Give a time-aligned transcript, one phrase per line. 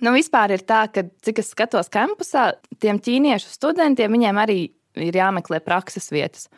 [0.00, 4.60] Nu, vispār ir tā, ka, cik es skatos kampusā, tiem ķīniešu studentiem viņiem arī
[5.00, 6.48] ir jāmeklē prakses vietas.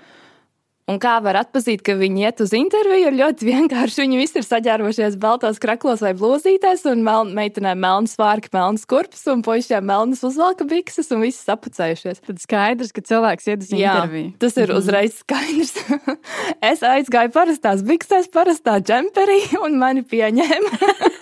[0.90, 4.00] Un kā var atzīt, ka viņi iet uz interviju, ir ļoti vienkārši.
[4.02, 9.22] Viņi visi ir saģērbušies baltos kraklos vai blūzītēs, un mel meitenēm melnas vārki, melnas kurpes,
[9.30, 12.24] un puišiem melnas uzvalka bikses, un visi sapucējušies.
[12.26, 14.34] Tad skaidrs, ka cilvēks iet uz Jā, interviju.
[14.42, 15.76] tas ir uzreiz skaidrs.
[16.72, 21.20] es aizgāju parastās biksēs, parastā džemperī, un mani pieņēma.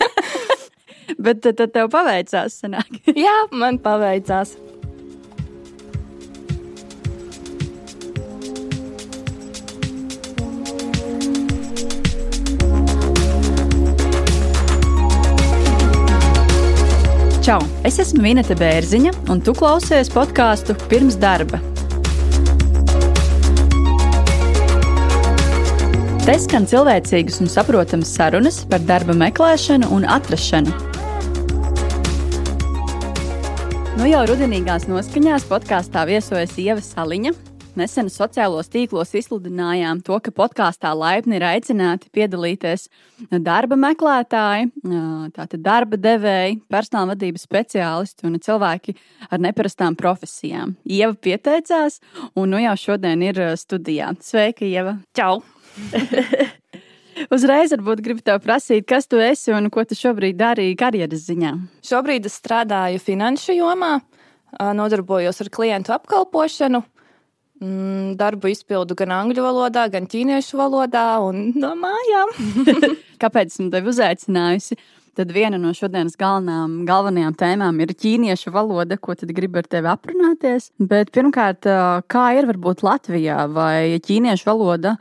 [1.25, 2.59] Bet tad, tev paveicās.
[2.61, 3.01] Sanāk.
[3.25, 4.57] Jā, man paveicās.
[17.41, 17.57] Čau!
[17.81, 21.57] Es esmu Vineta Bērziņa, un tu klausies podkāstu pirms darba.
[26.21, 30.90] Te skan cilvēcīgas un saprotamas sarunas par darba meklēšanu un atrašanu.
[34.01, 37.35] Nu jau rudenīgās noskaņās podkāstā viesojas Ieva Saliņa.
[37.77, 42.87] Nesen sociālos tīklos izsludinājām to, ka podkāstā laipni ir aicināti piedalīties
[43.45, 44.71] darba meklētāji,
[45.35, 48.95] tātad darba devēji, personāla vadības speciālisti un cilvēki
[49.29, 50.73] ar neparastām profesijām.
[50.81, 51.99] Ieva pieteicās,
[52.33, 54.15] un nu jau šodien ir studijā.
[54.25, 54.97] Sveika, Ieva!
[55.13, 55.43] Čau!
[57.29, 61.53] Uzreiz varbūt gribu te prasīt, kas tu esi un ko tu šobrīd dari karjeras ziņā.
[61.85, 63.99] Šobrīd es strādāju finanšu jomā,
[64.59, 66.81] nodarbojos ar klientu apkalpošanu.
[67.61, 72.31] Mm, darbu izpildu gan angļu valodā, gan ķīniešu valodā un no mājām.
[73.21, 74.79] Kāpēc esmu tevi uzaicinājusi?
[75.21, 79.85] Tad viena no šodienas galvenām, galvenajām tēmām ir ķīniešu valoda, ko tad gribu ar tevi
[79.91, 80.71] aprunāties.
[80.81, 81.67] Bet pirmkārt,
[82.09, 84.95] kā ir varbūt Latvijā, vai ķīniešu valoda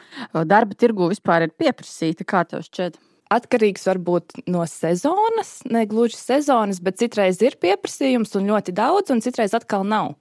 [0.44, 2.28] darba tirgu vispār ir pieprasīta?
[2.28, 3.00] Kā tev šķiet?
[3.32, 9.24] Atkarīgs varbūt no sezonas, ne gluži sezonas, bet citreiz ir pieprasījums un ļoti daudz, un
[9.24, 10.18] citreiz atkal nav.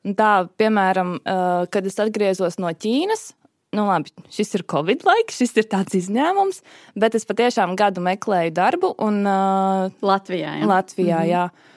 [0.00, 1.18] Un tā, piemēram,
[1.68, 3.34] kad es atgriezos no Ķīnas,
[3.74, 6.62] nu labi, šis ir Covid laiks, šis ir tāds izņēmums,
[6.98, 10.58] bet es patiešām gadu meklēju darbu un uh, Latvijā.
[10.60, 10.68] Ja?
[10.70, 11.32] Latvijā mm -hmm.
[11.32, 11.72] jā.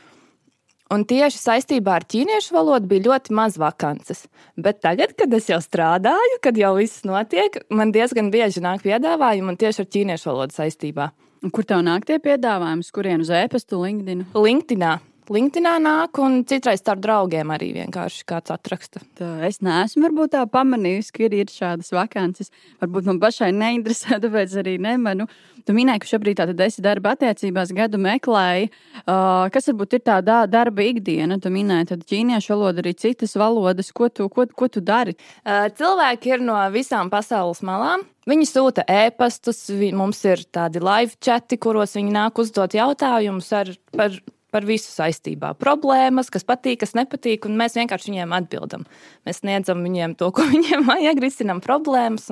[0.88, 4.28] Un tieši saistībā ar ķīniešu valodu bija ļoti maz vakances.
[4.56, 9.57] Bet tagad, kad es jau strādāju, kad jau viss notiek, man diezgan bieži nāk piedāvājumi
[9.57, 11.09] tieši ar ķīniešu valodu saistībā.
[11.44, 12.80] Un kur tev nāk tie piedāvājumi?
[12.80, 14.25] Uz kurien uz e-pastu, LinkedIn?
[14.34, 15.00] LinkedInā.
[15.33, 19.01] LinkedInā nāk, un citreiz starp draugiem arī vienkārši kāds atraksta.
[19.17, 22.51] Tā, es neesmu varbūt tā pamanījusi, ka ir, ir šādas vakances.
[22.83, 25.27] Varbūt man pašai neinteresē, tāpēc arī nemanu.
[25.67, 28.69] Tu minēji, ka šobrīd tātad esi darba attiecībās, gadu meklēji.
[29.03, 31.39] Uh, kas varbūt ir tā darba ikdiena?
[31.44, 33.91] Tu minēji tad ķīniešu valodu, arī citas valodas.
[33.91, 35.17] Ko tu, ko, ko tu dari?
[35.44, 38.07] Uh, cilvēki ir no visām pasaules malām.
[38.27, 43.71] Viņi sūta ēpastus, vi, mums ir tādi live chati, kuros viņi nāk uzdot jautājumus ar,
[43.95, 44.15] par
[44.57, 45.53] par visu saistībā.
[45.62, 48.88] Problēmas, kas patīk, kas nepatīk, un mēs vienkārši viņiem atbildam.
[49.28, 52.29] Mēs sniedzam viņiem to, ko viņiem vajag, risinām problēmas.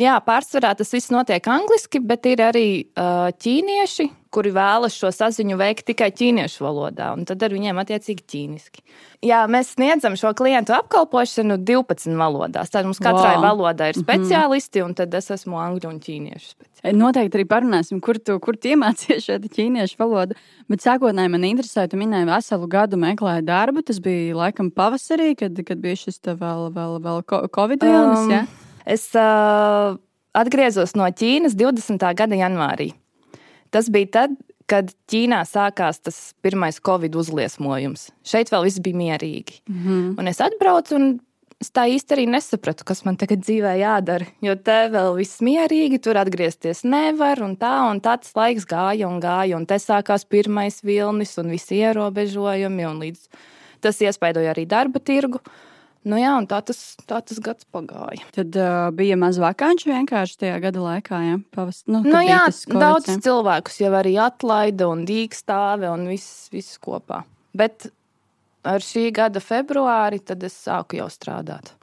[0.00, 5.58] Jā, pārsvarā tas viss notiek angliski, bet ir arī uh, ķīnieši, kuri vēlas šo saziņu
[5.60, 8.84] veikt tikai ķīniešu valodā, un tad ar viņiem attiecīgi ķīniski.
[9.28, 12.72] Jā, mēs sniedzam šo klientu apkalpošanu 12 valodās.
[12.72, 13.44] Tad mums katrai wow.
[13.46, 14.06] valodai ir mhm.
[14.06, 14.88] speciālisti, mm -hmm.
[14.88, 16.98] un tad es esmu angļu un ķīniešu speciālists.
[16.98, 20.34] Noteikti arī parunāsim, kur tu, kur tu iemācījies šo ķīniešu valodu.
[20.68, 23.82] Bet sākotnēji man interesē, tu minēji, veselu gadu meklēji darbu.
[23.82, 27.22] Tas bija laikam pavasarī, kad, kad bija šis vēl, vēl, vēl
[27.54, 28.24] Covid vilnis.
[28.24, 28.46] Um, ja?
[28.86, 29.94] Es uh,
[30.34, 32.14] atgriezos no Ķīnas 20.
[32.18, 32.92] gada janvārī.
[33.72, 34.36] Tas bija tad,
[34.70, 38.10] kad Ķīnā sākās tas pirmais covid uzliesmojums.
[38.26, 39.60] Šeit vēl viss bija mierīgi.
[39.68, 40.18] Mm -hmm.
[40.20, 41.06] Un es atbraucu un
[41.60, 44.26] es tā īsti arī nesapratu, kas man tagad dzīvē jādara.
[44.42, 49.20] Jo te vēl viss mierīgi, tur atgriezties nevar, un tā, un tāds laiks gāja un
[49.20, 53.28] gāja, un te sākās pirmais vilnis un visi ierobežojumi, un līdz
[53.80, 55.38] tas iespaidoja arī darba tirgu.
[55.38, 55.71] Uh,
[56.08, 58.24] Nu jā, tā tas, tā tas gads pagāja.
[58.34, 61.20] Tad uh, bija maz vakanču vienkārši tajā gada laikā.
[61.28, 61.36] Ja?
[61.54, 67.22] Pavast, nu, nu jā, daudz cilvēkus jau arī atlaida un dīkstāve un viss, viss kopā.
[67.54, 67.92] Bet
[68.66, 71.74] ar šī gada februāri tad es sāku jau strādāt.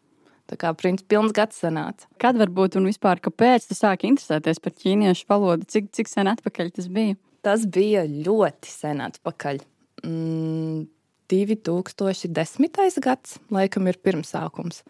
[0.50, 2.10] Tā kā principā pilns gads sanāca.
[2.20, 5.68] Kad varbūt un vispār kāpēc tu sāki interesēties par ķīniešu valodu?
[5.70, 7.16] Cik, cik sen atpakaļ tas bija?
[7.46, 9.62] Tas bija ļoti sen atpakaļ.
[10.04, 10.88] Mm,
[11.30, 13.02] 2010.
[13.04, 14.84] gads, laikam, ir pirmsākums.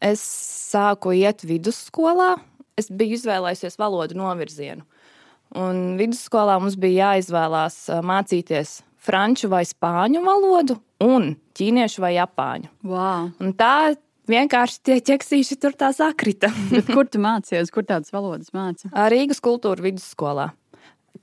[0.00, 0.22] Es
[0.72, 2.36] sāku iet vidusskolā.
[2.78, 4.84] Es biju izvēlējusies valodu novirzienu.
[5.58, 12.70] Un vidusskolā mums bija jāizvēlās mācīties franču vai spāņu valodu, un ķīniešu vai japāņu.
[12.86, 13.30] Wow.
[13.42, 13.96] Un tā
[14.28, 16.50] vienkārši tie ķeksīši tur tā sakrita.
[16.94, 18.94] kur tu mācījies, kur tādas valodas mācījies?
[19.14, 20.50] Rīgas kultūra vidusskolā.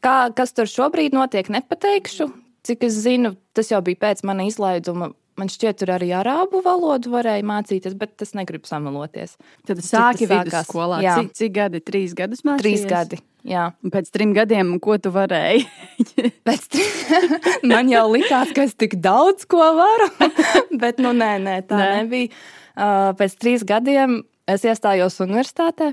[0.03, 2.27] Kā, kas tur šobrīd notiek, nepateikšu.
[2.65, 5.13] Cik es zinu, tas jau bija pēc mana izlaiduma.
[5.35, 9.35] Man šķiet, tur arī arābu valodu varēja mācīties, bet es negribu samaloties.
[9.67, 11.01] Tad sāki vidusskolā.
[11.03, 11.81] Cik, cik gadi?
[11.83, 12.63] Trīs gadus mācīties?
[12.63, 13.19] Trīs gadi.
[13.45, 13.65] Jā.
[13.91, 15.65] Pēc trim gadiem, ko tu varēji?
[16.47, 16.93] pēc trim...
[17.73, 20.07] Man jau likās, ka es tik daudz ko varu,
[20.81, 21.91] bet nu nē, nē tā nē.
[21.99, 22.31] nebija.
[22.75, 25.91] Uh, pēc trīs gadiem es iestājos universitātē.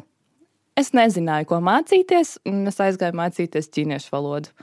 [0.78, 4.54] Es nezināju, ko mācīties, un es aizgāju mācīties ķīniešu valodu.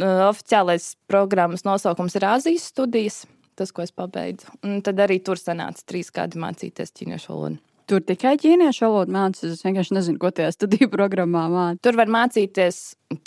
[0.00, 3.24] Uh, oficiālais programmas nosaukums ir Āzijas studijas
[3.60, 4.48] tas, ko es pabeidzu.
[4.64, 7.60] Un tad arī tur sanāca trīs gadi mācīties ķīniešu valodu.
[7.90, 9.56] Tur tikai ķīniešu valodu mācās.
[9.56, 11.82] Es vienkārši nezinu, ko tajā studiju programmā mācās.
[11.84, 12.78] Tur var mācīties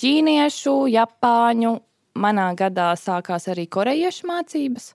[0.02, 1.76] ķīniešu, japāņu.
[2.24, 4.92] Manā gadā sākās arī korejiešu mācības.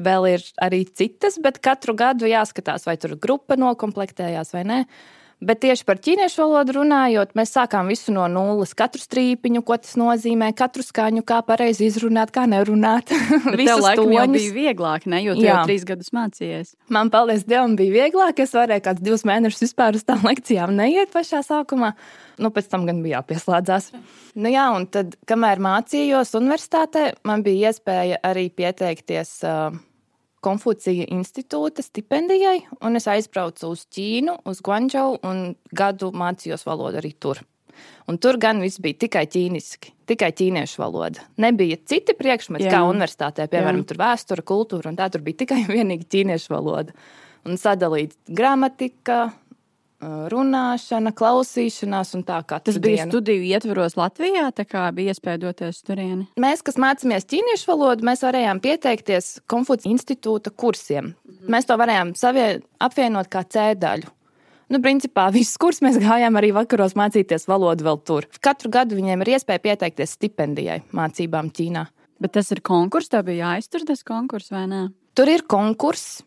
[0.00, 4.78] Vēl ir arī citas, bet katru gadu jāskatās, vai tur grupa noklāpējās vai nē.
[5.42, 8.76] Bet tieši par ķīniešu valodu runājot, mēs sākām visu no nulles.
[8.78, 13.10] Katru strīpiņu, ko tas nozīmē, katru skaņu, kā pareizi izrunāt, kā nerunāt.
[13.60, 15.18] Visu laiku bija vieglāk, ne?
[15.26, 15.56] jo tu Jā.
[15.56, 16.76] jau trīs gadus mācījies.
[16.94, 18.44] Man, paldies Dievam, bija vieglāk.
[18.44, 21.90] Es varēju kāds divus mēnešus vispār uz tām lekcijām neiet pašā sākumā.
[22.42, 23.90] Nu, pēc tam gan bija jāpieslēdzās.
[24.38, 29.40] Nu, jā, un tad, kamēr mācījos universitātē, man bija iespēja arī pieteikties.
[29.42, 29.82] Uh,
[30.42, 37.12] Konfucija institūta stipendijai, un es aizbraucu uz Ķīnu, uz Guangzhou, un gadu mācījos valodu arī
[37.14, 37.38] tur.
[38.10, 41.22] Un tur gan viss bija tikai ķīniski, tikai ķīniešu valoda.
[41.40, 42.74] Nebija citi priekšmeti, Jā.
[42.74, 46.94] kā universitātē, piemēram, vēsture, kultūra, un tā tur bija tikai vienīgi ķīniešu valoda.
[47.46, 49.32] Un sadalīta gramatika,
[50.02, 52.74] runāšana, klausīšanās un tā kā tas.
[52.74, 56.26] Tas bija studiju ietvaros Latvijā, tā kā bija iespēja doties turieni.
[56.40, 61.12] Mēs, kas mācāmies ķīniešu valodu, mēs varējām pieteikties Konfucija institūta kursiem.
[61.12, 61.54] Mm -hmm.
[61.54, 62.48] Mēs to varējām savie,
[62.80, 64.10] apvienot kā cēdaļu.
[64.72, 68.26] Nu, principā visus kursus mēs gājām arī vakaros mācīties valodu vēl tur.
[68.40, 71.86] Katru gadu viņiem ir iespēja pieteikties stipendijai mācībām Ķīnā.
[72.20, 74.82] Bet tas ir konkurss, tā bija jāiztur tas konkurss vai nē?
[75.14, 76.22] Tur ir konkurss.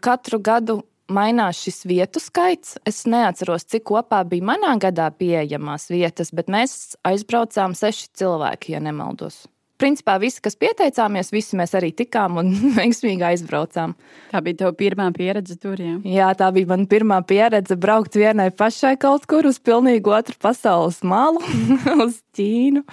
[0.00, 0.80] Katru gadu
[1.10, 2.76] mainās šis vietu skaits.
[2.88, 8.84] Es neatceros, cik kopā bija manā gadā pieejamās vietas, bet mēs aizbraucām seši cilvēki, ja
[8.84, 9.44] nemaldos.
[9.80, 13.94] Principā visi, kas pieteicāmies, visi mēs arī tikām un veiksmīgi aizbraucām.
[14.30, 15.80] Tā bija tava pirmā pieredze tur.
[15.80, 20.36] Jā, jā tā bija mana pirmā pieredze braukt vienai pašai kaut kur uz pilnīgi otru
[20.40, 21.42] pasaules malu,
[22.06, 22.84] uz Ķīnu.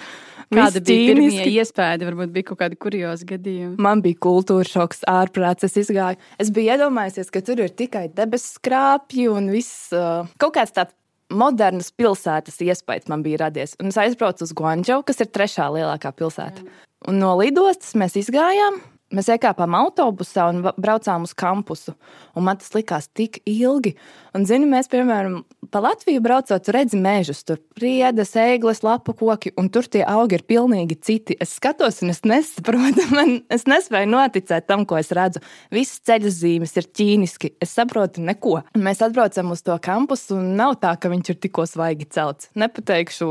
[0.48, 1.98] Kāda bija pirmie iespēja?
[2.08, 3.76] Varbūt bija kaut kādi kuriozi gadījumi.
[3.84, 5.66] Man bija kultūra šoks, ārprāts.
[5.68, 6.16] Es izgāju.
[6.40, 10.96] Es biju iedomājies, ka tur ir tikai debesu skrāpji un viss uh, kaut kāds tāds
[11.30, 13.76] modernas pilsētas iespējas man bija radies.
[13.82, 16.64] Un es aizbraucu uz Guangzhou, kas ir trešā lielākā pilsēta.
[17.08, 18.80] Un no lidostas mēs izgājām.
[19.08, 21.94] Mēs iekāpām autobusā un braucām uz kampusu.
[22.36, 23.94] Un man tas likās tik ilgi.
[24.36, 25.38] Un, zini, mēs, piemēram,
[25.72, 30.44] pa Latviju braucot, redzam mežus, tur priedes, eglis, lapu koki, un tur tie augi ir
[30.52, 31.38] pilnīgi citi.
[31.40, 35.40] Es skatos, un es nesaprotu, man, es nespēju noticēt tam, ko es redzu.
[35.72, 37.54] Visas ceļu zīmes ir ķīniski.
[37.64, 38.58] Es saprotu neko.
[38.76, 42.52] Mēs atbraucam uz to kampusu, un nav tā, ka viņš ir tikko svaigi celts.
[42.60, 43.28] Nepateikšu,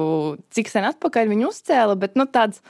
[0.57, 2.65] cik sen atpakaļ viņu uzcēla, bet nu, tāds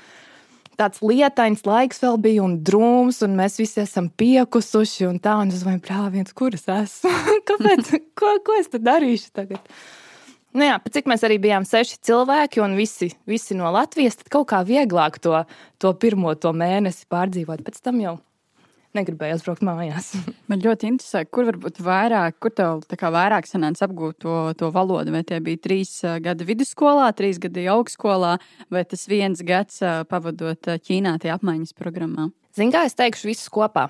[0.78, 5.08] tāds lietains laiks vēl bija un drūms, un mēs visi esam piekusuši.
[5.10, 7.14] Un tā, un es domāju, prāviens, kur es esmu?
[7.50, 7.96] Kāpēc?
[8.18, 9.72] ko, ko es tad darīšu tagad?
[10.58, 14.48] Nu jā, cik mēs arī bijām seši cilvēki, un visi, visi no Latvijas, tad kaut
[14.54, 15.44] kā vieglāk to,
[15.78, 17.66] to pirmo to mēnesi pārdzīvot.
[17.68, 18.16] Pēc tam jau
[18.98, 20.12] negribēju aizbraukt mājās.
[20.50, 25.14] Man ļoti interesē, kur varbūt vairāk, kur tev vairāk sanāca apgūt to, to valodu.
[25.16, 28.38] Vai tie bija trīs gadi vidusskolā, trīs gadi augstskolā,
[28.74, 32.32] vai tas viens gads pavadot Ķīnā tie apmaiņas programmā?
[32.58, 33.88] Ziniet, kā es teikšu, visus kopā.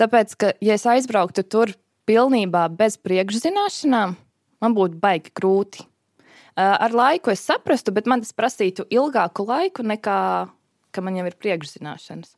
[0.00, 1.74] Tāpēc, ka, ja es aizbrauktu tur
[2.08, 4.16] pilnībā bez priekšzināšanām,
[4.64, 5.84] man būtu baigi grūti.
[6.56, 10.16] Ar laiku es saprastu, bet man tas prasītu ilgāku laiku nekā,
[11.04, 12.34] man jau ir priekšzināšanas.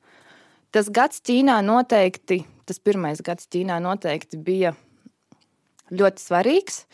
[0.72, 4.72] Tas gads Ķīnā noteikti, tas pirmais gads Ķīnā noteikti bija
[5.92, 6.84] ļoti svarīgs,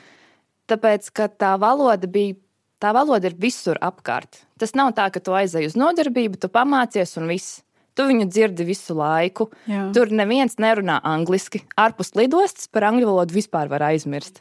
[0.70, 2.38] tāpēc ka tā valoda bija.
[2.78, 4.44] Tā valoda ir visur apkārt.
[4.62, 7.64] Tas nav tā, ka tu aizej uz nodarbību, tu pamācies un viss.
[7.98, 9.48] Tu viņu dzirdi visu laiku.
[9.66, 9.88] Jā.
[9.96, 11.64] Tur neviens nerunā angliski.
[11.74, 14.38] Ārpus lidostas par angļu valodu vispār var aizmirst.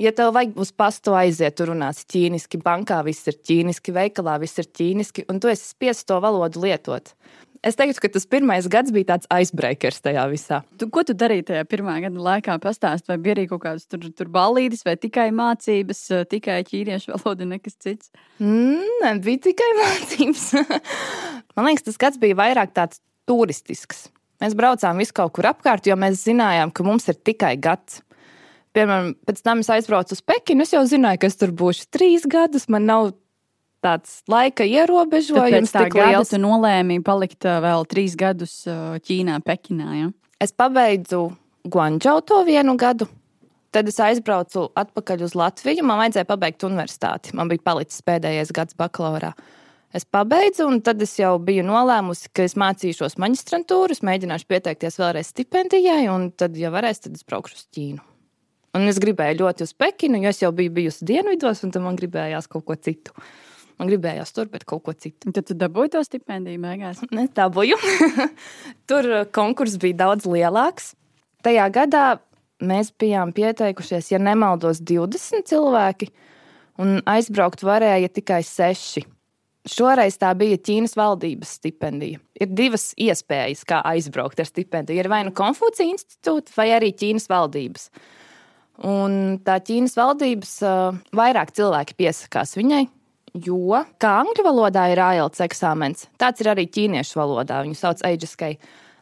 [0.00, 4.62] Ja tev vajag uz pastu aiziet, tur runās ķīniski, bankā viss ir ķīniski, veikalā viss
[4.62, 7.12] ir ķīniski, un tu esi spiests to valodu lietot.
[7.60, 10.62] Es teiktu, ka tas pirmais gads bija tāds icebreakers tajā visā.
[10.80, 12.54] Tu, ko tu darīji tajā pirmā gada laikā?
[12.62, 17.12] Pastāst, vai bija arī kaut kādas tur, tur balīdes, vai tikai mācības, eh, tikai ķīniešu
[17.12, 18.08] valoda, nekas cits?
[18.40, 20.46] Mm, bija tikai mācības.
[21.52, 24.06] Man liekas, tas gads bija vairāk tāds turistisks.
[24.40, 28.00] Mēs braucām visu kaut kur apkārt, jo mēs zinājām, ka mums ir tikai gads.
[28.72, 30.64] Piemēram, pēc tam es aizbraucu uz Pekinu.
[30.64, 32.70] Es jau zināju, ka es tur būšu trīs gadus.
[32.72, 33.12] Man nav
[33.84, 35.72] tāds laika ierobežojums.
[35.74, 36.32] Tā gada liels.
[36.32, 39.88] tu nolēmi palikt uh, vēl trīs gadus uh, Ķīnā, Pekinā.
[39.98, 40.10] Ja?
[40.40, 41.28] Es pabeidzu
[41.68, 43.08] Guangzhou to vienu gadu.
[43.70, 45.84] Tad es aizbraucu atpakaļ uz Latviju.
[45.86, 47.36] Man vajadzēja pabeigt universitāti.
[47.38, 49.30] Man bija palicis pēdējais gads bakalaurā.
[49.94, 55.32] Es pabeidzu, un tad es jau biju nolēmusi, ka es mācīšos maģistrantūru, mēģināšu pieteikties vēlreiz
[55.32, 58.04] stipendijai, un tad, ja varēs, tad es braukšu uz Ķīnu.
[58.78, 62.46] Un es gribēju ļoti uz Pekinu, jo es jau biju bijusi dienvidos, un man gribējās
[62.50, 63.14] kaut ko citu.
[63.80, 65.30] Man gribējās tur, bet kaut ko citu.
[65.32, 67.00] Tad tu dabūji to stipendiju beigās.
[67.16, 67.78] Ne, tā buju.
[68.90, 70.92] Tur uh, konkurss bija daudz lielāks.
[71.40, 72.04] Tajā gadā
[72.60, 76.10] mēs bijām pieteikušies, ja nemaldos, 20 cilvēki,
[76.84, 79.08] un aizbraukt varēja tikai 6.
[79.70, 82.20] Šoreiz tā bija Ķīnas valdības stipendija.
[82.36, 85.00] Ir divas iespējas, kā aizbraukt ar stipendiju.
[85.00, 87.88] Ir vai nu Konfūcija institūta, vai arī Ķīnas valdības.
[88.88, 92.86] Un tā Ķīnas valdības uh, vairāk cilvēki piesakās viņai,
[93.34, 97.62] jo, kā angļu valodā ir IELTS eksāmens, tāds ir arī ķīniešu valodā.
[97.64, 98.54] Viņu sauc Eiģiskai.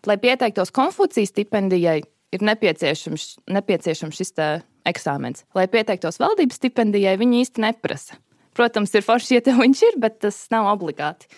[0.07, 2.01] Lai pieteiktos Konfūcijas stipendijai,
[2.35, 4.35] ir nepieciešams, nepieciešams šis
[4.89, 5.45] eksāmens.
[5.57, 8.19] Lai pieteiktos valdības stipendijai, viņi īsti neprasa.
[8.59, 11.29] Protams, ir forši, ja tev viņš ir, bet tas nav obligāti.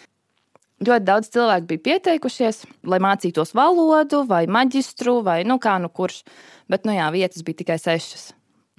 [0.80, 6.22] Ļoti daudz cilvēku bija pieteikušies, lai mācītos valodu, vai maģistru, vai nu kā nu kurš.
[6.72, 8.30] Bet, nu jā, vietas bija tikai sešas.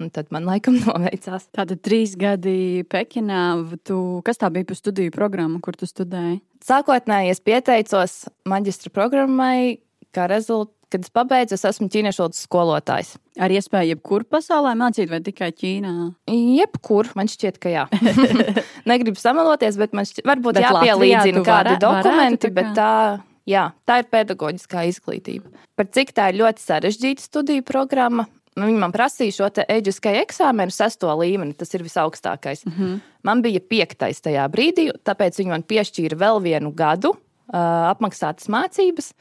[0.02, 1.46] Un tad man laikam noveicās.
[1.54, 3.42] Tātad trīs gadi Pekinā.
[3.86, 6.40] Tu, kas tā bija par studiju programmu, kur tu studēji?
[6.66, 8.12] Sākotnēji es pieteicos
[8.50, 9.78] maģistra programmai,
[10.14, 13.10] kā rezultātā, kad es pabeidzu, es esmu ķīniešu valodas skolotājs.
[13.40, 15.92] Ar iespēju jebkur pasaulē mācīt, vai tikai Ķīnā?
[16.28, 17.86] Jebkur, man šķiet, ka jā.
[18.90, 22.52] Negribu samaloties, bet man šķiet, varbūt Bet Latvijā jāpielīdzina tu kādi varē- dokumenti, varētu tā
[22.58, 25.48] bet kā- tā, jā, tā ir pedagoģiskā izglītība.
[25.80, 28.28] Par cik tā ir ļoti sarežģīta studiju programma.
[28.58, 32.66] Viņi man prasīja šo eģiskai eksāmenu, sesto līmeni, tas ir visaugstākais.
[32.66, 32.98] Mm -hmm.
[33.24, 39.12] Man bija piektais tajā brīdī, tāpēc viņi man piešķīra vēl vienu gadu uh, apmaksātas mācības.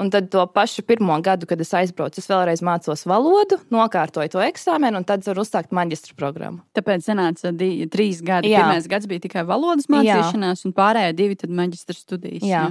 [0.00, 4.38] Un tad to pašu pirmo gadu, kad es aizbraucu, es vēlreiz mācos valodu, nokārtoju to
[4.38, 6.62] eksāmenu, un tad varu uzsākt maģistra programmu.
[6.74, 8.48] Tāpēc sanāca di, trīs gadi.
[8.48, 8.62] Jā.
[8.62, 12.46] Pirmais gads bija tikai valodas mācīšanās, un pārējie divi tad maģistra studijas.
[12.46, 12.70] Jā.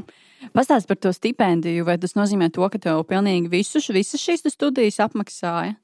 [0.55, 4.49] Pastāst par to stipendiju, vai tas nozīmē to, ka tev pilnīgi visu, visas šīs tu
[4.49, 5.75] studijas apmaksāja?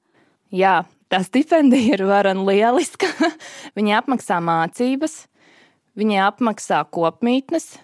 [0.55, 0.75] Jā,
[1.11, 3.09] tā stipendija ir varana lieliska.
[3.77, 5.25] Viņi apmaksā mācības,
[5.99, 7.75] viņi apmaksā kopmītnes.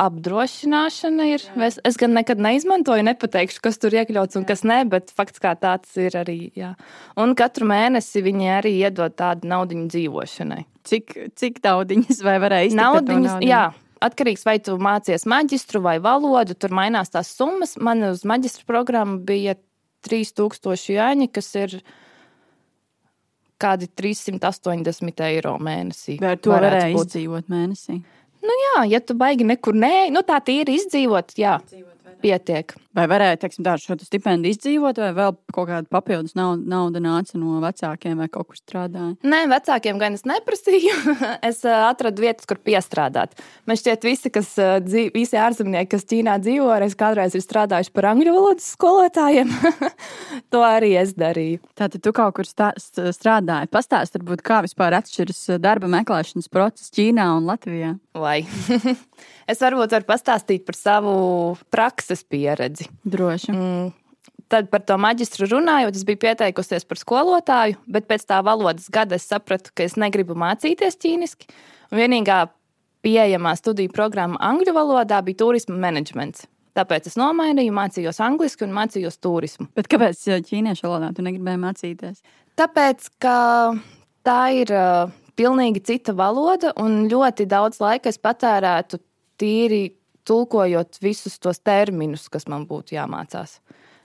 [0.00, 1.42] Apdrošināšana ir.
[1.62, 5.52] Es, es gan nekad neizmantoju, nepateikšu, kas tur iekļauts un kas nē, bet fakts kā
[5.54, 6.38] tāds ir arī.
[6.58, 6.72] Jā.
[7.20, 10.64] Un katru mēnesi viņi arī iedod tādu naudu dzīvošanai.
[10.84, 13.68] Cik, cik daudiņas vai varēja to Naudiņas, jā.
[14.04, 17.78] Atkarīgs vai tu mācies maģistru vai valodu, tur mainās tās summas.
[17.78, 19.54] Man uz maģistra programmu bija
[20.04, 21.78] 3000 jāņi, kas ir
[23.60, 26.18] kādi 380 eiro mēnesī.
[26.20, 27.10] Vai ar to varētu varēja būt.
[27.10, 27.98] izdzīvot mēnesī?
[28.44, 31.56] Nu, jā, ja tu baigi nekur nē, nu tā tīri izdzīvot, jā,
[32.20, 32.74] pietiek.
[32.94, 37.56] Vai varēja, teiksim, tādu šo stipendiju izdzīvot, vai vēl kaut kāda papildus nauda, nāca no
[37.64, 39.16] vecākiem vai kaut kur strādāja?
[39.26, 41.16] Nē, vecākiem gan es neprasīju.
[41.50, 43.34] es atradu vietas, kur piestrādāt.
[43.66, 44.52] Man šķiet, visi, kas,
[44.86, 49.50] visi ārzemnieki, kas Ķīnā dzīvo, reiz kādreiz ir strādājuši par angļu valodas skolotājiem.
[50.54, 51.64] to arī es darīju.
[51.74, 53.72] Tātad tu kaut kur strādāji.
[53.74, 57.96] Pastāst, varbūt, kā vispār atšķiras darba meklēšanas process Ķīnā un Latvijā.
[58.14, 58.44] Vai
[59.50, 61.14] es varbūt varu pastāstīt par savu
[61.74, 62.83] prakses pieredzi.
[63.04, 63.52] Droši.
[63.54, 63.92] Mm,
[64.52, 69.16] Tad par to maģistru runājot, es biju pieteikusies par skolotāju, bet pēc tā valodas gada
[69.16, 71.48] es sapratu, ka es negribu mācīties ķīniski.
[71.94, 72.42] Vienīgā
[73.04, 76.44] pieejamā studiju programma angļu valodā bija turisma menedžments.
[76.74, 79.68] Tāpēc es nomainīju, mācījos angliski un mācījos turismu.
[79.78, 82.22] Bet kāpēc ķīniešu valodā tu negribēji mācīties?
[82.58, 83.36] Tāpēc, ka
[84.26, 89.00] tā ir uh, pilnīgi cita valoda, un ļoti daudz laika es patērētu
[89.40, 89.84] tīri
[90.28, 93.58] tulkojot visus tos terminus, kas man būtu jāmācās.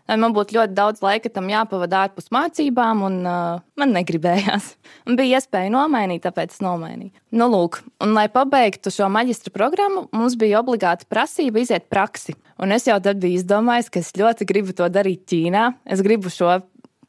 [0.09, 4.71] Man būtu ļoti daudz laika tam jāpavada ārpus mācībām, un uh, man negribējās.
[5.09, 7.13] Un bija iespēja nomainīt, tāpēc es nomainīju.
[7.37, 12.33] Nu, lūk, un, lai pabeigtu šo maģistra programmu, mums bija obligāta prasība iziet praksi.
[12.57, 15.67] Un es jau tad biju izdomājis, ka es ļoti gribu to darīt Ķīnā.
[15.85, 16.57] Es gribu šo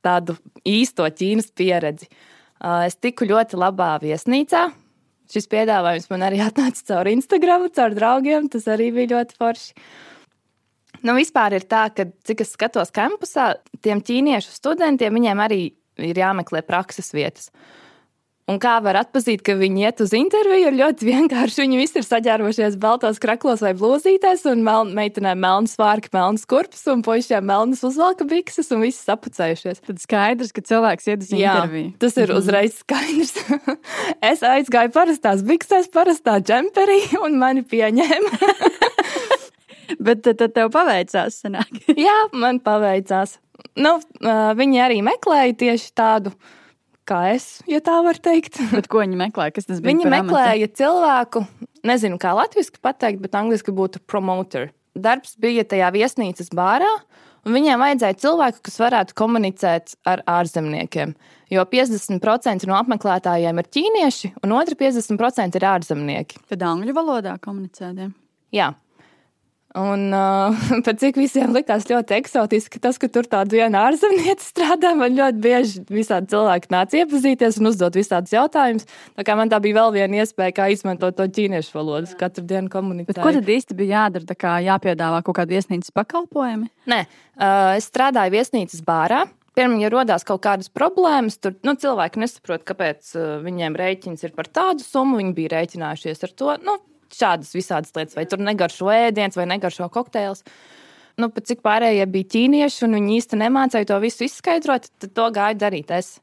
[0.05, 0.37] tādu
[0.69, 2.11] īsto Ķīnas pieredzi.
[2.11, 2.26] Uh,
[2.61, 4.67] Es tiku ļoti labā viesnīcā.
[5.30, 8.49] Šis piedāvājums man arī atnāca caur Instagram, caur draugiem.
[8.50, 9.75] Tas arī bija ļoti forši.
[11.06, 15.60] Nu, vispār ir tā, ka, cik es skatos kampusā, tiem ķīniešu studentiem viņiem arī
[16.00, 17.49] ir jāmeklē prakses vietas.
[18.50, 21.62] Un kā var atpazīt, ka viņi iet uz interviju, ir ļoti vienkārši.
[21.62, 26.83] Viņi visi ir saģērbojušies baltos kraklos vai blūzītēs, un mel meitenēm melnas vārki, melnas kurpes,
[26.90, 29.85] un puišiem melnas uzvalka bikses, un visi sapucējušies.
[29.87, 31.92] Tad skaidrs, ka cilvēks iet uz Jā, interviju.
[32.02, 33.37] tas ir uzreiz skaidrs.
[34.33, 38.40] es aizgāju parastās biksēs, parastā džemperī, un mani pieņēma.
[40.07, 41.40] Bet tad, tev paveicās.
[41.45, 41.71] Sanāk.
[42.07, 43.38] Jā, man paveicās.
[43.80, 46.33] Nu, uh, viņi arī meklēja tieši tādu,
[47.11, 48.61] kā es, ja tā var teikt.
[48.73, 49.55] Bet ko viņi meklēja?
[49.57, 49.93] Kas tas bija?
[49.93, 50.35] Viņi par amatu?
[50.35, 51.45] meklēja cilvēku,
[51.87, 54.71] nezinu, kā latviešu pateikt, bet angļuiski būtu promoter.
[54.99, 56.90] Darbs bija tajā viesnīcas bārā,
[57.47, 61.14] un viņiem vajadzēja cilvēku, kas varētu komunicēt ar ārzemniekiem.
[61.50, 66.45] Jo 50% no apmeklētājiem ir ķīnieši, un otri 50% ir ārzemnieki.
[66.50, 68.11] Tad angļu valodā komunicēja.
[68.55, 68.71] Jā.
[69.78, 74.96] Un uh, pat cik visiem likās ļoti eksotiski, tas, ka tur tāda viena ārzemniece strādā,
[74.98, 78.88] man ļoti bieži visādi cilvēki nāca iepazīties un uzdot visādus jautājumus.
[79.14, 82.72] Tā kā man tā bija vēl viena iespēja, kā izmantot to ķīniešu valodu, katru dienu
[82.72, 83.12] komunicēt.
[83.12, 84.26] Bet ko tad īsti bija jādara?
[84.32, 86.66] Tā kā jāpiedāvā kaut kāda viesnīcas pakalpojumi?
[86.90, 89.28] Nē, uh, es strādāju viesnīcas bārā.
[89.54, 93.14] Piemēram, ja radās kaut kādas problēmas, tad nu, cilvēki nesaprot, kāpēc
[93.46, 95.18] viņiem rēķins ir par tādu summu.
[95.18, 96.54] Viņi bija rēķinājušies ar to.
[96.66, 96.76] Nu,
[97.17, 100.45] šādas visādas lietas, vai tur negaršo ēdiens, vai negaršo kokteils.
[101.21, 105.31] Nu, pat cik pārējie bija ķīnieši, un viņi īsti nemācīja to visu izskaidrot, tad to
[105.35, 106.19] gāja darīt es.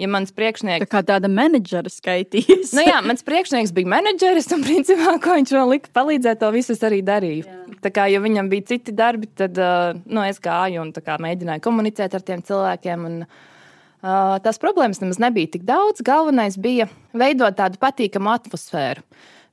[0.00, 2.72] Ja mans Tā priekšnieks, kā tāda menedžera skaitīs.
[2.76, 6.72] nu, jā, mans priekšnieks bija menedžeris, un principā, ko viņš man lika palīdzēt, to visu
[6.72, 7.44] es arī darīju.
[7.44, 7.78] Jā.
[7.84, 11.18] Tā kā, ja viņam bija citi darbi, tad uh, nu, es gāju un tā kā,
[11.20, 13.04] mēģināju komunicēt ar tiem cilvēkiem.
[13.10, 16.04] Un, uh, tās problēmas nemaz nebija tik daudz.
[16.06, 19.04] Galvenais bija veidot tādu patīkamu atmosfēru.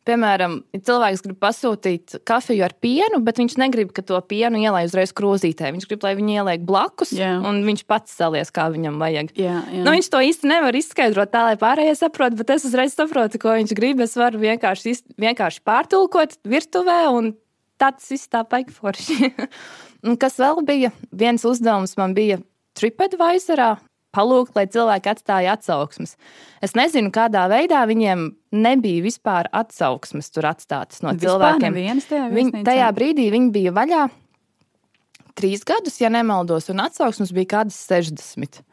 [0.07, 5.11] Piemēram, cilvēks grib pasūtīt kafiju ar pienu, bet viņš negrib, ka to pienu ielai uzreiz
[5.15, 5.73] krūzītē.
[5.75, 7.33] Viņš grib, lai viņi ieliek blakus, Jā.
[7.43, 9.33] un viņš pats salies, kā viņam vajag.
[9.35, 9.81] Jā, jā.
[9.83, 13.57] Nu, viņš to īsti nevar izskaidrot tā, lai pārējie saprotu, bet es uzreiz saprotu, ko
[13.57, 14.03] viņš grib.
[14.05, 17.33] Es varu vienkārši, vienkārši pārtulkot virtuvē, un
[17.81, 19.33] tāds viss tā paika forši.
[20.21, 20.93] Kas vēl bija?
[21.11, 22.39] Viens uzdevums man bija
[22.79, 23.75] TripAdvisorā.
[24.17, 26.17] Palūgt, lai cilvēki atstāja atsauksmes.
[26.65, 31.81] Es nezinu, kādā veidā viņiem nebija vispār atsauksmes tur atstātas no Vispār cilvēkiem.
[32.09, 34.07] tajā Viņ, tajā brīdī viņi bija vaļā
[35.37, 38.63] trīs gadus, ja nemaldos, un atsauksmes bija kādas 60.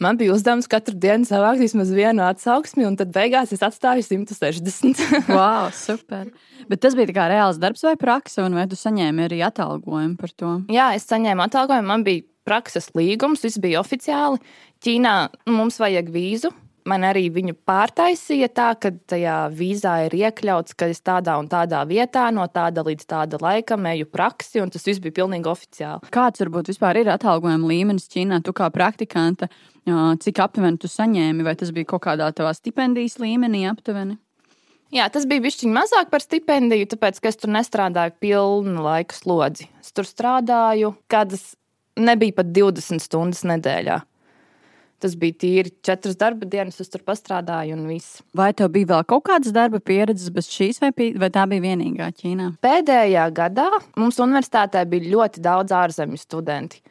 [0.00, 5.28] Man bija uzdevums katru dienu savākt vismaz vienu atsauksmi, un tad beigās es atstāju 160.
[5.28, 6.30] Wow, super.
[6.70, 10.54] Bet tas bija reāls darbs vai praksa, un vai tu saņēmi arī atalgojumu par to?
[10.72, 14.40] Jā, es saņēmu atalgojumu, man bija prakses līgums, viss bija oficiāli.
[14.80, 15.14] Ķīnā
[15.44, 16.50] nu, mums vajag vīzu.
[16.88, 21.82] Man arī viņu pārtaisīja tā, ka tajā vīzā ir iekļauts, ka es tādā un tādā
[21.86, 26.08] vietā, no tāda līdz tāda laika eju praksi, un tas viss bija pilnīgi oficiāli.
[26.14, 28.40] Kāds varbūt vispār ir atalgojuma līmenis Ķīnā?
[28.40, 29.50] Tu kā praktikante,
[29.84, 34.16] jā, cik aptuveni tu saņēmi, vai tas bija kaut kādā tavā stipendijas līmenī aptuveni?
[34.90, 39.68] Jā, tas bija bišķiņ mazāk par stipendiju, tāpēc, ka es tur nestrādāju pilnu laika slodzi.
[39.84, 41.52] Es tur strādāju, kādas
[42.00, 44.00] nebija pat 20 stundas nedēļā.
[45.00, 48.20] Tas bija tīri četras darba dienas, es tur pastrādāju un viss.
[48.36, 52.10] Vai tev bija vēl kaut kādas darba pieredzes bez šīs, vai, vai tā bija vienīgā
[52.18, 52.50] Ķīnā?
[52.60, 56.82] Pēdējā gadā mums universitātē bija ļoti daudz ārzemju studenti.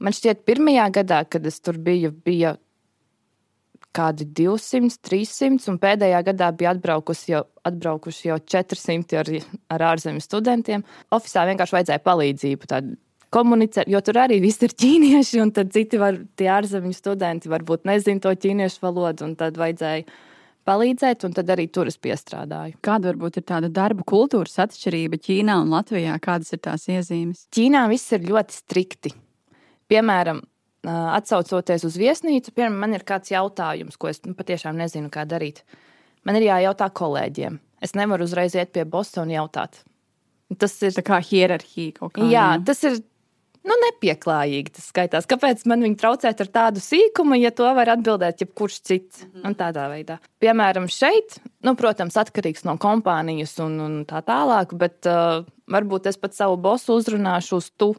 [0.00, 2.56] Man šķiet, pirmajā gadā, kad es tur biju, bija
[3.96, 9.30] kādi 200, 300, un pēdējā gadā bija atbraukusi jau, atbraukuši jau 400 ar,
[9.72, 10.84] ar ārzemju studentiem.
[11.16, 12.68] Oficiālā vienkārši vajadzēja palīdzību.
[12.72, 12.96] Tādu
[13.34, 17.84] komunicēt, jo tur arī viss ir ķīnieši, un tad citi var, tie ārzemju studenti varbūt
[17.88, 20.06] nezina to ķīniešu valodu, un tad vajadzēja
[20.66, 22.78] palīdzēt, un tad arī tur es piestrādāju.
[22.82, 26.16] Kāda varbūt ir tāda darba kultūras atšķirība Ķīnā un Latvijā?
[26.22, 27.44] Kādas ir tās iezīmes?
[27.54, 29.12] Ķīnā viss ir ļoti strikti.
[29.86, 30.40] Piemēram,
[30.86, 35.62] atsaucoties uz viesnīcu, piemēram, man ir kāds jautājums, ko es nu, patiešām nezinu, kā darīt.
[36.26, 37.60] Man ir jājautā kolēģiem.
[37.86, 39.82] Es nevaru uzreiz iet pie bosa un jautāt.
[40.58, 42.30] Tas ir, Tā kā hierarhija kaut kāda.
[42.30, 42.98] jā, tas ir
[43.66, 44.72] nu, nepieklājīgi.
[44.76, 45.28] Tas skaitās.
[45.28, 49.26] Kāpēc man viņu traucēt ar tādu sīkumu, ja to var atbildēt jebkurš cits?
[49.42, 50.18] Un tādā veidā.
[50.42, 56.20] Piemēram, šeit, nu, protams, atkarīgs no kompānijas un, un tā tālāk, bet uh, varbūt es
[56.20, 57.92] pat savu bosu uzrunāšu uz tu.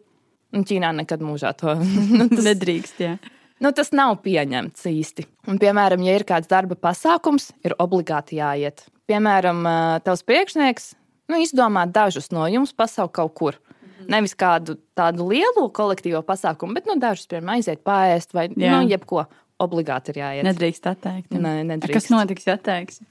[0.56, 1.76] Un Ķīnā nekad mūžā to
[2.20, 3.02] nu, tas, nedrīkst.
[3.04, 3.16] Jā.
[3.64, 5.28] nu, tas nav pieņemts īsti.
[5.52, 8.88] Un, piemēram, ja ir kāds darba pasākums, ir obligāti jāiet.
[9.08, 10.94] Piemēram, ā, tavs priekšnieks
[11.32, 13.60] nu, izdomā dažus no jums pasaukt kaut kur.
[14.12, 18.78] Nevis kādu tādu lielu kolektīvo pasākumu, bet nu, dažus, piemēram, aiziet pāriest vai Jā.
[18.78, 19.28] nu, jebko.
[19.58, 20.46] Obligāti ir jāiet.
[20.46, 21.32] Nedrīkst atteikt.
[21.34, 21.96] Nē, nedrīkst.
[21.96, 23.08] Kas notiks, ja atteiksi?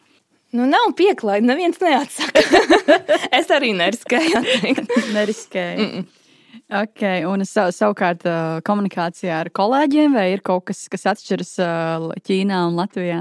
[0.55, 2.43] Nu, nav pieklājīgi, neviens neatsaka.
[3.41, 4.43] es arī neriskēju.
[5.17, 5.81] Neriskēju.
[5.83, 6.23] Mm -mm.
[6.67, 11.69] Okay, un sav, savukārt ā, komunikācijā ar kolēģiem, vai ir kaut kas, kas atšķiras ā,
[12.27, 13.21] Ķīnā un Latvijā?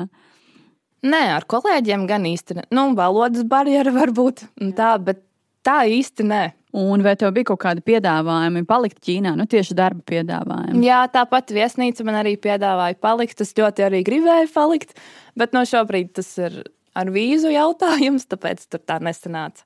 [1.05, 2.63] Nē, ar kolēģiem gan īsti ne.
[2.73, 5.21] Nu, valodas barjera varbūt un tā, bet
[5.65, 6.43] tā īsti nē.
[6.75, 9.31] Un vai tev bija kaut kādi piedāvājumi palikt Ķīnā?
[9.39, 10.83] Nu, tieši darba piedāvājumi.
[10.83, 13.39] Jā, tāpat viesnīca man arī piedāvāja palikt.
[13.45, 14.91] Es ļoti arī gribēju palikt,
[15.39, 19.63] bet no šobrīd tas ir ar vīzu jautājums, tāpēc tur tā nesanāca.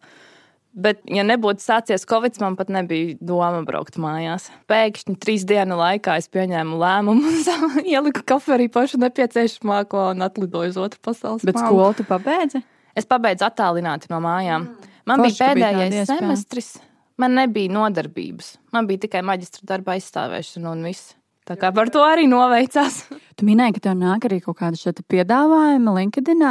[0.80, 4.52] Bet, ja nebūtu sācies Covid, man pat nebija doma braukt mājās.
[4.70, 7.32] Pēkšņi trīs dienu laikā es pieņēmu lēmumu,
[7.96, 12.62] ieliku koferī pašu nepieciešamāko un atlidoju uz otru pasaules Bet skolu tu pabeidzi?
[12.94, 14.70] Es pabeidzu attālināti no mājām.
[15.10, 16.20] Man Forši, bija bija pēdējais iespēja.
[16.22, 16.74] semestris.
[17.20, 18.54] Man nebija nodarbības.
[18.76, 21.16] Man bija tikai maģistra darba aizstāvēšana un viss.
[21.50, 23.04] Tā kā par to arī noveicās.
[23.40, 26.42] Tu minēji, ka tev nāk arī kaut kāda šāda piedāvājuma LinkedIn,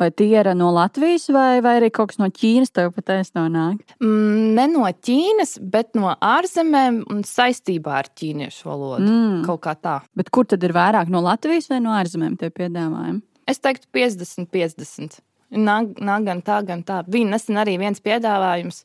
[0.00, 3.42] vai tie ir no Latvijas, vai, vai arī kaut kas no Ķīnas tev patiesi no
[3.52, 3.82] nāk?
[4.00, 9.04] Mm, ne no Ķīnas, bet no ārzemēm un saistībā ar ķīniešu valodu.
[9.04, 9.42] Mm.
[9.44, 9.98] Kaut kā tā.
[10.16, 13.20] Bet kur tad ir vairāk no Latvijas vai no ārzemēm tie piedāvājumi?
[13.52, 15.20] Es teiktu, 50, 50.
[15.54, 17.00] Nāk, nāk gan tā, gan tā.
[17.08, 18.82] Bija nesen arī viens piedāvājums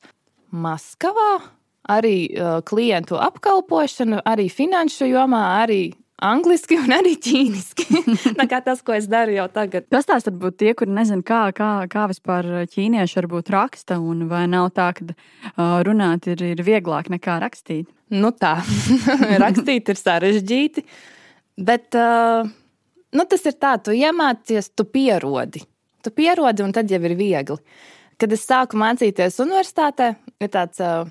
[0.54, 1.42] Maskavā.
[1.92, 5.90] Arī uh, klientu apkalpošana, arī finanšu jomā, arī
[6.24, 8.04] angliski un arī ķīniski.
[8.40, 9.90] Tā kā tas, ko es daru jau tagad.
[9.92, 14.28] Kas tās tad būtu tie, kuri nezina, kā, kā, kā vispār ķīnieši varbūt raksta, un
[14.32, 17.90] vai nav tā, ka uh, runāt ir, ir vieglāk nekā rakstīt?
[18.14, 18.56] Nu tā,
[19.44, 20.86] rakstīt ir sarežģīti,
[21.68, 22.48] bet uh,
[23.12, 25.66] nu, tas ir tā, tu iemācies, tu pierodi.
[26.04, 27.60] Tu pierodi, un tad jau ir viegli.
[28.20, 30.14] Kad es sāku mācīties universitātē,
[30.44, 31.08] ir tāds uh,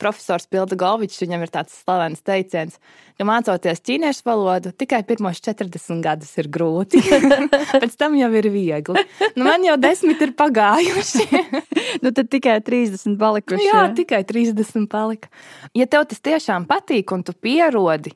[0.00, 2.76] profesors Pilda Golvičs, viņam ir tāds slavens teiciens,
[3.16, 7.00] ka mācoties ķīniešu valodu, tikai pirmos 40 gadus ir grūti.
[7.82, 9.04] Pēc tam jau ir viegli.
[9.34, 11.26] Nu, man jau desmit ir pagājuši.
[12.04, 13.62] nu, tad tikai 30 palikuši.
[13.62, 15.32] Nu, jā, tikai 30 palika.
[15.76, 18.12] Ja tev tas tiešām patīk, un tu pierodi,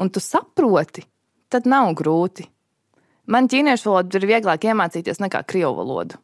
[0.00, 1.06] un tu saproti,
[1.52, 2.50] tad nav grūti.
[3.26, 6.20] Man ķīniešu valodu ir vieglāk iemācīties nekā krievu valodu.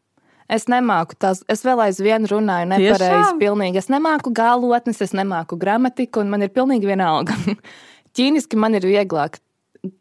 [0.53, 3.37] Es nemāku tās, es vēl aizvien runāju nepareizi.
[3.41, 3.81] Pilnīgi.
[3.81, 7.37] Es nemāku galotnes, es nemāku gramatiku, un man ir pilnīgi vienalga.
[8.17, 9.41] Ķīniski man ir vieglāk.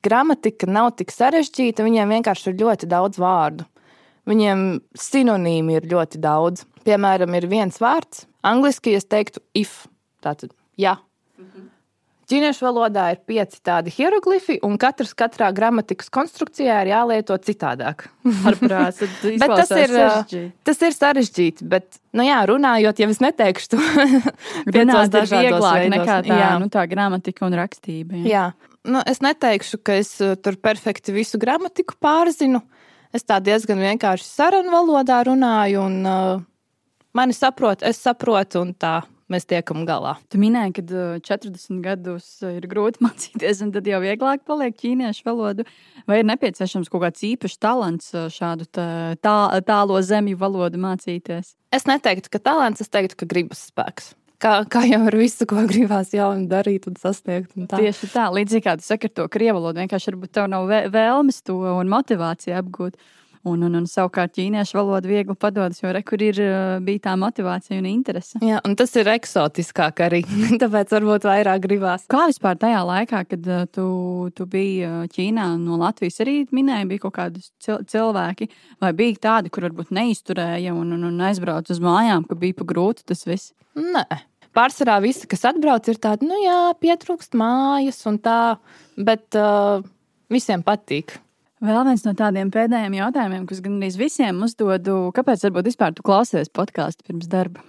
[0.06, 3.66] Gramatika nav tik sarežģīta, viņiem vienkārši ir ļoti daudz vārdu.
[4.30, 4.66] Viņiem
[5.00, 6.68] sinonīmi ir ļoti daudz.
[6.86, 8.28] Piemēram, ir viens vārds.
[8.46, 9.86] Angliski es teiktu if.
[10.22, 11.00] Tātad, jā.
[12.32, 18.06] Ķīniešu valodā ir pieci tādi hieroglifi, un katrs katrā gramatikas konstrukcijā ir jālieto citādāk.
[18.24, 18.62] Tad
[19.41, 19.96] Bet tas ir,
[20.63, 21.67] tas ir sarežģīti.
[21.67, 23.82] Bet, nu jā, runājot, jau es neteikšu to
[24.78, 25.91] Runāt ir vieglāk veidos.
[25.98, 26.52] nekā tā, Jā.
[26.63, 28.22] nu, tā gramatika un rakstība.
[28.24, 28.32] Jā.
[28.32, 28.46] Jā,
[28.88, 32.63] nu, es neteikšu, ka es tur perfekti visu gramatiku pārzinu.
[33.12, 36.44] Es tā diezgan vienkārši sarunu valodā runāju, un uh,
[37.12, 40.15] mani saprot, es saprotu, un tā mēs tiekam galā.
[40.32, 44.76] Tu minēji, ka uh, 40 gadus uh, ir grūti mācīties, un tad jau vieglāk paliek
[44.78, 45.65] ķīniešu valodu.
[46.10, 48.88] Vai ir nepieciešams kaut kāds īpašs talants uh, šādu tā,
[49.24, 49.36] tā,
[49.67, 51.56] tālo zemju valodu mācīties?
[51.72, 54.13] Es neteiktu, ka talants, es teiktu, ka gribas spēks.
[54.41, 57.52] Kā, kā jau ar visu, ko gribās jaunu darīt un sasniegt.
[57.54, 57.78] Un tā.
[57.78, 60.88] Tieši tā, līdzīgi kā tu saki ar to krievu valodu, vienkārši varbūt tev nav vē-
[60.89, 62.98] vēlmes to un motivācija apgūt.
[63.48, 67.16] Un, un, un savukārt ķīniešu valoda viegli padodas, jo re, kur ir uh, bija tā
[67.18, 68.38] motivācija un interese.
[68.46, 70.20] Jā, un tas ir eksotiskāk arī.
[70.62, 72.06] Tāpēc varbūt vairāk gribās.
[72.12, 73.86] Kā vispār tajā laikā, kad uh, tu,
[74.38, 78.52] tu biji uh, Ķīnā, no Latvijas arī minēji, bija kaut kādi cil cilvēki,
[78.84, 82.70] vai bija tādi, kur varbūt neizturēja un, un, un aizbrauca uz mājām, ka bija pa
[82.76, 83.56] grūti tas viss?
[83.80, 84.06] Nē.
[84.54, 88.40] Pārsvarā visi, kas atbrauc, ir tādi, nu jā, pietrūkst mājas un tā,
[89.00, 89.80] bet uh,
[90.30, 91.16] visiem patīk.
[91.62, 96.06] Vēl viens no tādiem pēdējiem jautājumiem, kas gan arī visiem uzdodu, kāpēc varbūt vispār tu
[96.06, 97.62] klausies podkāstu pirms darba?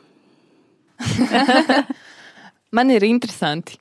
[2.76, 3.76] Man ir interesanti.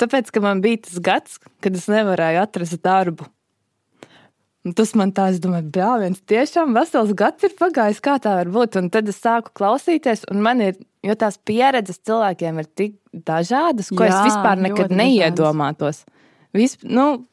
[0.00, 3.26] Tāpēc, ka man bija tas gads, kad es nevarēju atrast darbu.
[4.64, 8.50] Un tas man tā, es domāju, brālēns, tiešām vesels gads ir pagājis, kā tā var
[8.52, 8.76] būt.
[8.76, 13.88] Un tad es sāku klausīties, un man ir, jo tās pieredzes cilvēkiem ir tik dažādas,
[13.92, 16.04] ko Jā, es vispār nekad neiedomātos.
[16.56, 17.24] Vis, nu,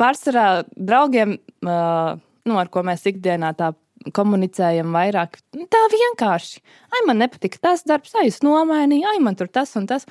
[0.00, 3.72] pārsvarā draugiem, nu, ar ko mēs ikdienā tā
[4.14, 6.62] komunicējam vairāk, nu, tā vienkārši.
[6.92, 10.06] Ai, man nepatika tas darbs, ai, es nomainīju, ai, man tur tas un tas.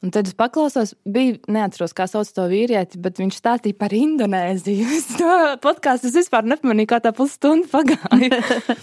[0.00, 4.86] Un tad es paklausos, bija, neatceros, kā sauc to vīrieti, bet viņš stāstīja par Indonēziju.
[5.20, 8.40] To podkāstu es vispār nepamanīju, kā tā pusstunda pagāja.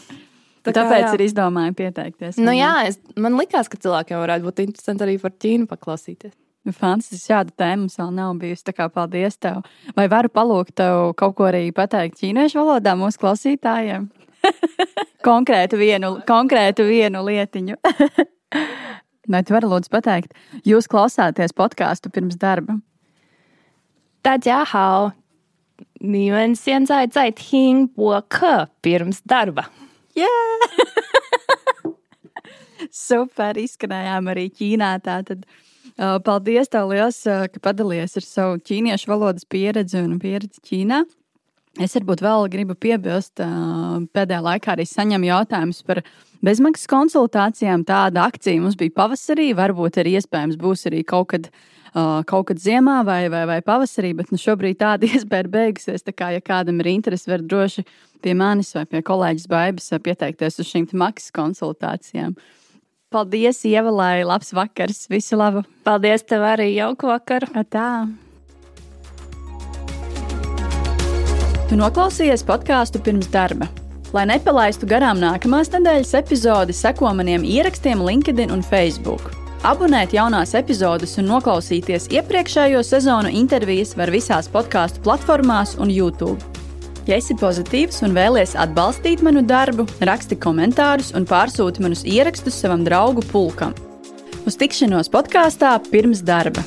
[0.68, 1.14] Tā kā, Tāpēc jā.
[1.16, 2.38] ir izdomāju pieteikties.
[2.44, 6.36] Nu, jā, es, man likās, ka cilvēkiem varētu būt interesanti arī par Ķīnu paklausīties.
[6.67, 8.63] Nu, Fantastiski, šāda tēma mums vēl nav bijusi.
[8.69, 9.65] Tā kā paldies tev.
[9.97, 14.07] Vai varu palūgt tev kaut ko arī pateikt ķīniešu valodā mūsu klausītājiem?
[15.27, 17.77] konkrētu, vienu, konkrētu vienu lietiņu.
[19.31, 20.35] Vai tu vari lūdzu pateikt,
[20.67, 22.81] jūs klausāties podkāstu pirms darba?
[24.23, 25.13] 大家好，
[26.01, 29.67] 你们现在在听播客 pirms darba.
[30.15, 30.69] Yeah!
[32.91, 34.99] Super, izskanējām arī Ķīnā.
[35.03, 35.66] Tātad, uh,
[35.98, 41.04] paldies, tev liels, uh, ka padalījies ar savu ķīniešu valodas pieredzi un pieredzi Ķīnā.
[41.82, 46.02] Es varbūt vēl gribu piebilst, uh, pēdējā laikā arī saņemu jautājumus par
[46.46, 47.86] bezmaksas konsultācijām.
[47.86, 51.50] Tāda akcija mums bija pavasarī, varbūt arī iespējams būs arī kaut kad.
[51.98, 56.04] Uh, kaut kad ziemā vai, vai, vai pavasarī, bet nu, šobrīd tāda iespēja ir beigusies.
[56.06, 57.86] Tā kā, ja kādam ir interese, var droši
[58.22, 62.36] pie manis vai pie kolēģis Baibas pieteikties uz šīm maksas konsultācijām.
[63.08, 65.06] Paldies, Ieva, lai labs vakars.
[65.08, 65.62] Visu labu!
[65.88, 67.48] Paldies, tev arī jauku vakaru!
[67.72, 68.04] Tā!
[71.70, 73.70] Tu noklausījies podkāstu pirms darba.
[74.12, 79.32] Lai nepalaistu garām nākamās nedēļas epizodi, seko maniem ierakstiem LinkedIn un Facebook.
[79.64, 86.67] Abonēt jaunās epizodes un noklausīties iepriekšējo sezonu intervijas var visās podkāstu platformās un YouTube.
[87.08, 92.84] Ja esi pozitīvs un vēlies atbalstīt manu darbu, raksti komentārus un pārsūti manus ierakstus savam
[92.84, 93.72] draugu pulkam.
[94.44, 96.66] Uz tikšanos podkāstā pirms darba!